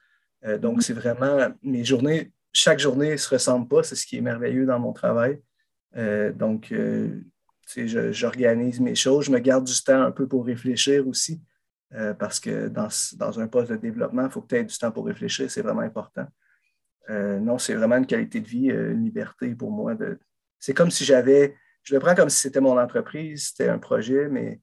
donc, 0.60 0.82
c'est 0.82 0.92
vraiment 0.92 1.48
mes 1.62 1.82
journées, 1.82 2.30
chaque 2.52 2.78
journée 2.78 3.12
ne 3.12 3.16
se 3.16 3.30
ressemble 3.30 3.68
pas, 3.68 3.82
c'est 3.82 3.94
ce 3.94 4.06
qui 4.06 4.18
est 4.18 4.20
merveilleux 4.20 4.66
dans 4.66 4.78
mon 4.78 4.92
travail. 4.92 5.40
donc, 6.34 6.74
j'organise 7.74 8.80
mes 8.80 8.94
choses, 8.94 9.26
je 9.26 9.30
me 9.30 9.38
garde 9.38 9.64
du 9.64 9.82
temps 9.82 10.02
un 10.02 10.12
peu 10.12 10.26
pour 10.28 10.44
réfléchir 10.44 11.08
aussi, 11.08 11.40
euh, 11.94 12.14
parce 12.14 12.40
que 12.40 12.68
dans, 12.68 13.40
un 13.40 13.48
poste 13.48 13.70
de 13.70 13.76
développement, 13.76 14.24
il 14.24 14.30
faut 14.30 14.42
que 14.42 14.48
tu 14.48 14.56
aies 14.56 14.64
du 14.64 14.76
temps 14.76 14.90
pour 14.90 15.06
réfléchir, 15.06 15.50
c'est 15.50 15.62
vraiment 15.62 15.80
important. 15.80 16.26
Euh, 17.10 17.38
non, 17.38 17.58
c'est 17.58 17.74
vraiment 17.74 17.96
une 17.96 18.06
qualité 18.06 18.40
de 18.40 18.48
vie, 18.48 18.70
euh, 18.70 18.92
une 18.92 19.04
liberté 19.04 19.54
pour 19.54 19.70
moi. 19.70 19.94
C'est 20.58 20.74
comme 20.74 20.90
si 20.90 21.04
j'avais, 21.04 21.54
je 21.82 21.94
le 21.94 22.00
prends 22.00 22.14
comme 22.14 22.28
si 22.28 22.40
c'était 22.40 22.60
mon 22.60 22.78
entreprise, 22.78 23.48
c'était 23.48 23.68
un 23.68 23.78
projet, 23.78 24.28
mais 24.28 24.60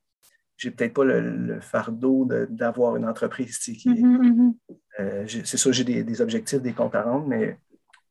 j'ai 0.57 0.71
peut-être 0.71 0.93
pas 0.93 1.03
le, 1.03 1.59
fardeau 1.61 2.27
d'avoir 2.49 2.95
une 2.95 3.05
entreprise. 3.05 3.57
Mm-hmm, 3.59 4.53
mm-hmm. 4.97 5.45
c'est 5.45 5.57
sûr, 5.57 5.73
j'ai 5.73 5.83
des, 5.83 6.21
objectifs, 6.21 6.61
des 6.61 6.73
comptes 6.73 6.95
à 6.95 7.03
rendre, 7.03 7.27
mais, 7.27 7.57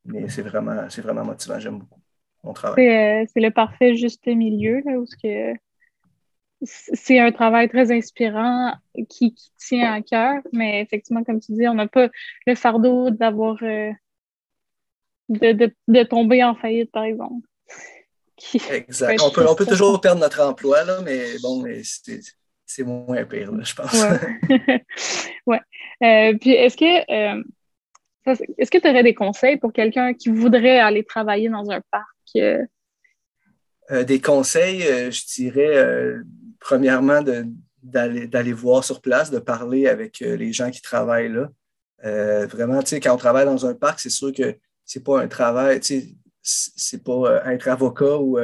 mais 0.04 0.28
c'est 0.28 0.42
vraiment, 0.42 0.86
vraiment 1.02 1.24
motivant, 1.24 1.58
j'aime 1.58 1.78
beaucoup. 1.78 2.02
Euh, 2.44 3.24
c'est 3.32 3.40
le 3.40 3.50
parfait 3.50 3.94
juste 3.94 4.26
milieu, 4.26 4.82
là, 4.84 4.98
où 4.98 5.06
c'est 6.64 7.18
un 7.18 7.32
travail 7.32 7.68
très 7.68 7.92
inspirant 7.92 8.74
qui, 9.08 9.34
tient 9.58 9.92
à 9.92 10.02
cœur, 10.02 10.42
mais 10.52 10.80
effectivement, 10.80 11.22
comme 11.22 11.40
tu 11.40 11.52
dis, 11.52 11.68
on 11.68 11.74
n'a 11.74 11.86
pas 11.86 12.08
le 12.46 12.54
fardeau 12.54 13.10
d'avoir 13.10 13.56
euh, 13.62 13.92
de, 15.28 16.02
tomber 16.02 16.42
en 16.42 16.54
faillite, 16.54 16.90
par 16.90 17.04
exemple. 17.04 17.46
Exact. 18.70 19.20
On 19.22 19.30
peut, 19.30 19.46
on 19.48 19.54
peut 19.54 19.66
toujours 19.66 20.00
perdre 20.00 20.20
notre 20.20 20.40
emploi, 20.40 20.84
là, 20.84 21.00
mais 21.02 21.38
bon, 21.42 21.64
c'est 22.64 22.82
moins 22.84 23.24
pire, 23.24 23.52
je 23.64 23.74
pense. 23.74 24.02
Ouais. 25.46 25.60
Euh, 26.04 26.38
puis 26.40 26.50
est-ce 26.52 26.76
que 26.76 27.42
est-ce 28.56 28.70
que 28.70 28.78
tu 28.78 28.88
aurais 28.88 29.02
des 29.02 29.14
conseils 29.14 29.56
pour 29.56 29.72
quelqu'un 29.72 30.14
qui 30.14 30.28
voudrait 30.28 30.78
aller 30.78 31.02
travailler 31.02 31.48
dans 31.48 31.68
un 31.70 31.80
parc? 31.90 32.06
Euh, 33.90 34.04
des 34.04 34.20
conseils, 34.20 34.84
euh, 34.84 35.10
je 35.10 35.24
dirais, 35.34 35.76
euh, 35.76 36.22
premièrement, 36.60 37.22
d'aller 37.82 38.52
voir 38.52 38.84
sur 38.84 39.00
place, 39.00 39.30
de 39.30 39.38
parler 39.38 39.88
avec 39.88 40.20
les 40.20 40.52
gens 40.52 40.70
qui 40.70 40.80
travaillent 40.80 41.32
là. 41.32 41.48
vraiment, 42.46 42.80
tu 42.80 42.90
sais, 42.90 43.00
quand 43.00 43.14
on 43.14 43.18
travaille 43.18 43.44
dans 43.44 43.66
un 43.66 43.74
parc, 43.74 44.00
c'est 44.00 44.10
sûr 44.10 44.32
que 44.32 44.56
c'est 44.84 45.04
pas 45.04 45.20
un 45.20 45.28
travail, 45.28 45.80
tu 45.80 46.00
sais, 46.00 46.14
c'est 46.42 47.02
pas 47.02 47.42
être 47.52 47.68
avocat 47.68 48.18
ou 48.18 48.38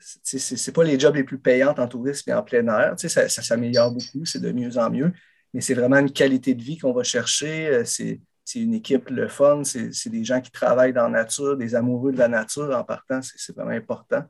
c'est 0.00 0.72
pas 0.72 0.84
les 0.84 0.98
jobs 0.98 1.14
les 1.14 1.24
plus 1.24 1.38
payants 1.38 1.74
en 1.76 1.88
tourisme 1.88 2.30
et 2.30 2.34
en 2.34 2.42
plein 2.42 2.66
air. 2.68 2.94
Sais, 2.98 3.08
ça, 3.08 3.28
s'améliore 3.28 3.92
beaucoup, 3.92 4.24
c'est 4.24 4.40
de 4.40 4.52
mieux 4.52 4.78
en 4.78 4.90
mieux, 4.90 5.12
mais 5.52 5.60
c'est 5.60 5.74
vraiment 5.74 5.98
une 5.98 6.12
qualité 6.12 6.54
de 6.54 6.62
vie 6.62 6.78
qu'on 6.78 6.92
va 6.92 7.02
chercher. 7.02 7.84
C'est 7.84 8.20
c'est 8.46 8.60
une 8.60 8.74
équipe 8.74 9.10
le 9.10 9.26
fun, 9.26 9.64
c'est 9.64 10.08
des 10.08 10.24
gens 10.24 10.40
qui 10.40 10.52
travaillent 10.52 10.92
dans 10.92 11.08
la 11.08 11.22
nature, 11.24 11.56
des 11.56 11.74
amoureux 11.74 12.12
de 12.12 12.18
la 12.18 12.28
nature 12.28 12.74
en 12.76 12.84
partant, 12.84 13.20
c'est 13.20 13.54
vraiment 13.56 13.72
important. 13.72 14.22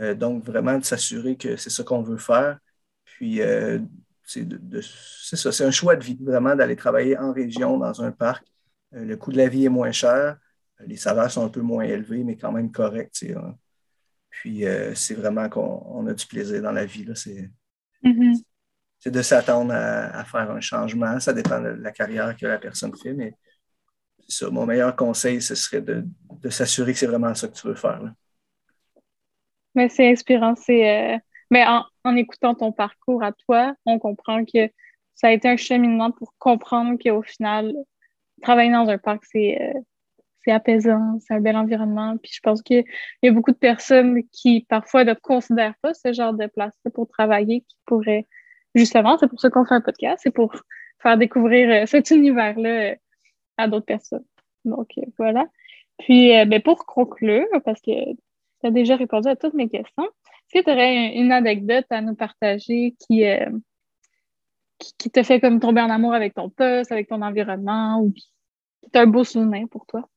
Euh, 0.00 0.14
donc, 0.14 0.44
vraiment 0.44 0.78
de 0.78 0.84
s'assurer 0.84 1.36
que 1.36 1.56
c'est 1.56 1.68
ce 1.68 1.82
qu'on 1.82 2.02
veut 2.02 2.16
faire. 2.16 2.60
Puis, 3.04 3.42
euh, 3.42 3.80
c'est 4.24 4.46
ça, 5.36 5.50
c'est 5.50 5.64
un 5.64 5.72
choix 5.72 5.96
de 5.96 6.04
vie, 6.04 6.16
vraiment 6.20 6.54
d'aller 6.54 6.76
travailler 6.76 7.18
en 7.18 7.32
région, 7.32 7.76
dans 7.76 8.02
un 8.02 8.12
parc. 8.12 8.46
Euh, 8.94 9.04
le 9.04 9.16
coût 9.16 9.32
de 9.32 9.36
la 9.36 9.48
vie 9.48 9.64
est 9.64 9.68
moins 9.68 9.90
cher, 9.90 10.38
les 10.86 10.96
salaires 10.96 11.30
sont 11.30 11.44
un 11.44 11.48
peu 11.48 11.60
moins 11.60 11.84
élevés, 11.84 12.24
mais 12.24 12.36
quand 12.36 12.52
même 12.52 12.70
corrects. 12.70 13.24
Hein. 13.36 13.54
Puis, 14.30 14.64
c'est 14.94 15.14
vraiment 15.14 15.48
qu'on 15.48 16.06
a 16.06 16.14
du 16.14 16.26
plaisir 16.26 16.62
dans 16.62 16.72
la 16.72 16.84
vie. 16.84 17.04
Mm-hmm. 17.04 18.42
C'est 18.98 19.10
de 19.10 19.22
s'attendre 19.22 19.72
à, 19.74 20.24
faire 20.24 20.50
un 20.50 20.60
changement. 20.60 21.18
Ça 21.20 21.32
dépend 21.32 21.60
de 21.60 21.68
la 21.68 21.90
carrière 21.90 22.36
que 22.36 22.46
la 22.46 22.58
personne 22.58 22.94
fait, 22.96 23.12
mais 23.12 23.34
ça. 24.30 24.50
Mon 24.50 24.66
meilleur 24.66 24.94
conseil, 24.96 25.42
ce 25.42 25.54
serait 25.54 25.80
de, 25.80 26.04
s'assurer 26.48 26.92
que 26.92 26.98
c'est 26.98 27.06
vraiment 27.06 27.34
ça 27.34 27.48
que 27.48 27.54
tu 27.54 27.66
veux 27.66 27.74
faire. 27.74 28.00
Mais 29.74 29.88
c'est 29.88 30.10
inspirant. 30.10 30.54
C'est, 30.56 31.14
euh, 31.14 31.18
Mais 31.50 31.64
en, 31.66 32.16
écoutant 32.16 32.54
ton 32.54 32.72
parcours 32.72 33.22
à 33.22 33.32
toi, 33.32 33.74
on 33.86 33.98
comprend 33.98 34.44
que 34.44 34.68
ça 35.14 35.28
a 35.28 35.32
été 35.32 35.48
un 35.48 35.56
cheminement 35.56 36.10
pour 36.10 36.34
comprendre 36.38 36.98
qu'au 37.02 37.22
final, 37.22 37.74
travailler 38.42 38.72
dans 38.72 38.88
un 38.88 38.98
parc, 38.98 39.24
c'est, 39.30 39.60
euh, 39.60 39.80
c'est 40.44 40.52
apaisant, 40.52 41.18
c'est 41.20 41.34
un 41.34 41.40
bel 41.40 41.56
environnement. 41.56 42.16
Puis 42.18 42.32
je 42.34 42.40
pense 42.40 42.62
qu'il 42.62 42.84
y 43.22 43.28
a 43.28 43.32
beaucoup 43.32 43.52
de 43.52 43.56
personnes 43.56 44.22
qui 44.32 44.66
parfois 44.68 45.04
ne 45.04 45.14
considèrent 45.14 45.74
pas 45.82 45.94
ce 45.94 46.12
genre 46.12 46.34
de 46.34 46.46
place 46.46 46.74
pour 46.94 47.08
travailler, 47.08 47.62
qui 47.62 47.76
pourraient 47.86 48.26
justement, 48.74 49.18
c'est 49.18 49.28
pour 49.28 49.40
ça 49.40 49.50
qu'on 49.50 49.64
fait 49.64 49.74
un 49.74 49.80
podcast, 49.80 50.20
c'est 50.22 50.30
pour 50.30 50.54
faire 51.00 51.16
découvrir 51.18 51.70
euh, 51.70 51.86
cet 51.86 52.10
univers-là 52.10 52.96
à 53.56 53.68
d'autres 53.68 53.86
personnes. 53.86 54.24
Donc, 54.64 54.90
euh, 54.98 55.02
voilà. 55.18 55.46
Puis, 55.98 56.36
euh, 56.36 56.44
ben, 56.44 56.62
pour 56.62 56.86
conclure, 56.86 57.46
parce 57.64 57.80
que 57.80 57.90
tu 58.12 58.66
as 58.66 58.70
déjà 58.70 58.96
répondu 58.96 59.28
à 59.28 59.36
toutes 59.36 59.54
mes 59.54 59.68
questions, 59.68 60.04
est-ce 60.04 60.60
que 60.60 60.64
tu 60.64 60.70
aurais 60.70 61.14
une 61.14 61.32
anecdote 61.32 61.86
à 61.90 62.00
nous 62.00 62.14
partager 62.14 62.94
qui, 62.98 63.24
euh, 63.24 63.50
qui, 64.78 65.10
te 65.10 65.22
fait 65.22 65.40
comme 65.40 65.60
tomber 65.60 65.80
en 65.80 65.90
amour 65.90 66.14
avec 66.14 66.34
ton 66.34 66.50
poste, 66.50 66.92
avec 66.92 67.08
ton 67.08 67.22
environnement, 67.22 68.00
ou 68.00 68.12
qui 68.12 68.30
est 68.82 68.96
un 68.96 69.06
beau 69.06 69.24
souvenir 69.24 69.68
pour 69.70 69.86
toi? 69.86 70.08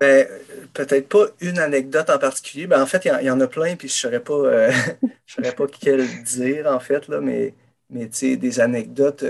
Ben, 0.00 0.26
peut-être 0.74 1.08
pas 1.08 1.26
une 1.40 1.58
anecdote 1.58 2.10
en 2.10 2.18
particulier. 2.18 2.66
Ben, 2.66 2.82
en 2.82 2.86
fait, 2.86 3.04
il 3.06 3.26
y, 3.26 3.30
en 3.30 3.40
a 3.40 3.46
plein, 3.46 3.76
puis 3.76 3.88
je 3.88 3.94
ne 3.94 3.98
saurais 3.98 4.20
pas, 4.20 4.70
saurais 5.26 5.52
pas 5.52 5.66
quelle 5.66 6.06
dire, 6.24 6.66
en 6.66 6.80
fait, 6.80 7.08
là, 7.08 7.20
mais, 7.20 7.54
mais 7.90 8.06
des 8.06 8.60
anecdotes, 8.60 9.24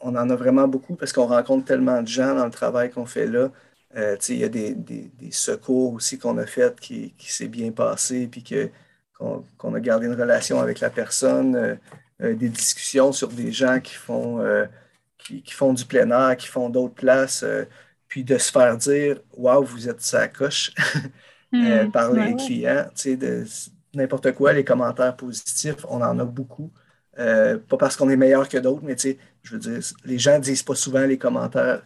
on 0.00 0.16
en 0.16 0.30
a 0.30 0.36
vraiment 0.36 0.68
beaucoup 0.68 0.94
parce 0.96 1.12
qu'on 1.12 1.26
rencontre 1.26 1.64
tellement 1.66 2.02
de 2.02 2.08
gens 2.08 2.34
dans 2.34 2.44
le 2.44 2.50
travail 2.50 2.90
qu'on 2.90 3.06
fait 3.06 3.26
là. 3.26 3.50
Euh, 3.96 4.16
il 4.28 4.36
y 4.36 4.44
a 4.44 4.48
des, 4.48 4.76
secours 5.30 5.94
aussi 5.94 6.18
qu'on 6.18 6.36
a 6.38 6.46
fait 6.46 6.78
qui, 6.80 7.14
qui 7.16 7.32
s'est 7.32 7.48
bien 7.48 7.72
passé, 7.72 8.26
puis 8.26 8.44
qu'on, 9.18 9.74
a 9.74 9.80
gardé 9.80 10.06
une 10.06 10.14
relation 10.14 10.60
avec 10.60 10.80
la 10.80 10.90
personne, 10.90 11.56
euh, 11.56 11.74
euh, 12.22 12.34
des 12.34 12.48
discussions 12.48 13.12
sur 13.12 13.28
des 13.28 13.52
gens 13.52 13.80
qui 13.80 13.94
font, 13.94 14.44
qui, 15.18 15.42
font 15.50 15.72
du 15.72 15.84
plein 15.84 16.10
air, 16.10 16.36
qui 16.36 16.46
font 16.46 16.68
d'autres 16.68 16.94
places, 16.94 17.44
puis 18.08 18.24
de 18.24 18.38
se 18.38 18.50
faire 18.50 18.76
dire 18.76 19.20
Waouh, 19.36 19.64
vous 19.64 19.88
êtes 19.88 20.02
sa 20.02 20.28
coche 20.28 20.72
hmm. 21.52 21.90
par 21.90 22.12
les 22.12 22.34
clients, 22.36 22.86
de 23.04 23.44
n'importe 23.94 24.32
quoi, 24.32 24.52
les 24.52 24.64
commentaires 24.64 25.16
positifs, 25.16 25.84
on 25.88 26.02
en 26.02 26.18
a 26.18 26.24
beaucoup. 26.24 26.70
pas 27.16 27.76
parce 27.78 27.96
qu'on 27.96 28.10
est 28.10 28.16
meilleur 28.16 28.48
que 28.48 28.58
d'autres, 28.58 28.82
mais 28.84 28.96
je 29.42 29.52
veux 29.52 29.58
dire, 29.58 29.80
les 30.04 30.18
gens 30.18 30.34
ne 30.34 30.42
disent 30.42 30.62
pas 30.62 30.74
souvent 30.74 31.06
les 31.06 31.18
commentaires 31.18 31.82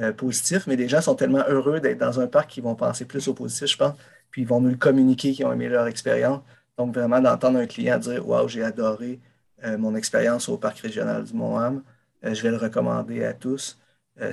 euh, 0.00 0.12
positifs, 0.12 0.68
mais 0.68 0.76
les 0.76 0.88
gens 0.88 1.00
sont 1.00 1.16
tellement 1.16 1.44
heureux 1.48 1.80
d'être 1.80 1.98
dans 1.98 2.20
un 2.20 2.28
parc 2.28 2.50
qu'ils 2.50 2.62
vont 2.62 2.76
penser 2.76 3.04
plus 3.04 3.26
au 3.26 3.34
positif, 3.34 3.66
je 3.66 3.76
pense, 3.76 3.94
puis 4.30 4.42
ils 4.42 4.48
vont 4.48 4.60
nous 4.60 4.70
le 4.70 4.76
communiquer 4.76 5.32
qu'ils 5.32 5.44
ont 5.44 5.52
aimé 5.52 5.68
leur 5.68 5.88
expérience. 5.88 6.42
Donc, 6.78 6.94
vraiment, 6.94 7.20
d'entendre 7.20 7.58
un 7.58 7.66
client 7.66 7.98
dire 7.98 8.26
Waouh, 8.26 8.48
j'ai 8.48 8.62
adoré 8.62 9.18
euh, 9.64 9.76
mon 9.76 9.96
expérience 9.96 10.48
au 10.48 10.56
parc 10.58 10.78
régional 10.78 11.24
du 11.24 11.34
Mont-Ham, 11.34 11.82
euh, 12.24 12.34
je 12.34 12.42
vais 12.42 12.50
le 12.50 12.56
recommander 12.56 13.24
à 13.24 13.34
tous. 13.34 13.80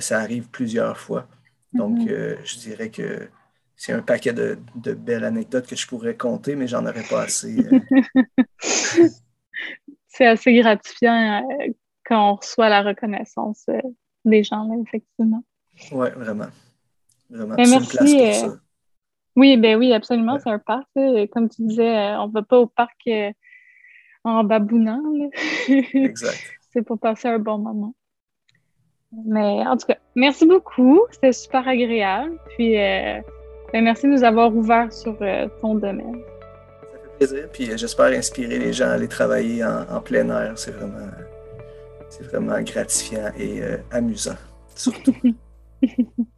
Ça 0.00 0.18
arrive 0.18 0.48
plusieurs 0.48 0.98
fois. 0.98 1.26
Donc, 1.72 1.98
mm-hmm. 1.98 2.36
je 2.44 2.58
dirais 2.58 2.90
que 2.90 3.28
c'est 3.76 3.92
un 3.92 4.02
paquet 4.02 4.32
de, 4.32 4.58
de, 4.74 4.92
belles 4.92 5.24
anecdotes 5.24 5.66
que 5.66 5.76
je 5.76 5.86
pourrais 5.86 6.16
compter, 6.16 6.56
mais 6.56 6.66
j'en 6.66 6.84
aurais 6.84 7.04
pas 7.08 7.22
assez. 7.22 7.56
c'est 10.08 10.26
assez 10.26 10.52
gratifiant 10.54 11.46
quand 12.08 12.32
on 12.32 12.34
reçoit 12.36 12.68
la 12.68 12.82
reconnaissance 12.82 13.66
euh, 13.68 13.80
des 14.24 14.42
gens, 14.42 14.66
là, 14.66 14.74
effectivement. 14.84 15.44
Oui, 15.92 16.08
vraiment. 16.16 16.48
Vraiment. 17.30 17.54
Merci. 17.56 18.46
Euh, 18.46 18.56
oui, 19.36 19.56
ben 19.58 19.78
oui, 19.78 19.92
absolument, 19.92 20.38
c'est 20.40 20.50
un 20.50 20.58
parc. 20.58 20.88
Comme 21.30 21.48
tu 21.48 21.66
disais, 21.66 21.96
euh, 21.96 22.20
on 22.20 22.28
ne 22.28 22.32
va 22.32 22.42
pas 22.42 22.58
au 22.58 22.66
parc 22.66 23.08
en 24.24 24.42
babounant. 24.42 25.02
exact. 25.68 26.42
c'est 26.72 26.82
pour 26.82 26.98
passer 26.98 27.28
un 27.28 27.38
bon 27.38 27.58
moment. 27.58 27.94
Mais 29.12 29.66
en 29.66 29.76
tout 29.76 29.86
cas, 29.86 29.96
merci 30.14 30.46
beaucoup. 30.46 31.00
C'était 31.12 31.32
super 31.32 31.66
agréable. 31.66 32.38
Puis, 32.56 32.74
ben, 32.74 33.22
merci 33.82 34.06
de 34.06 34.12
nous 34.12 34.24
avoir 34.24 34.54
ouvert 34.54 34.92
sur 34.92 35.16
ton 35.60 35.74
domaine. 35.74 36.20
Ça 36.80 36.98
fait 36.98 37.16
plaisir. 37.16 37.48
Puis, 37.52 37.78
j'espère 37.78 38.06
inspirer 38.06 38.58
les 38.58 38.72
gens 38.72 38.86
à 38.86 38.92
aller 38.92 39.08
travailler 39.08 39.64
en 39.64 40.00
plein 40.00 40.28
air. 40.28 40.52
C'est 40.56 40.72
vraiment 40.72 41.08
c'est 42.08 42.24
vraiment 42.24 42.60
gratifiant 42.62 43.30
et 43.38 43.62
euh, 43.62 43.76
amusant, 43.90 44.36
surtout. 44.74 45.14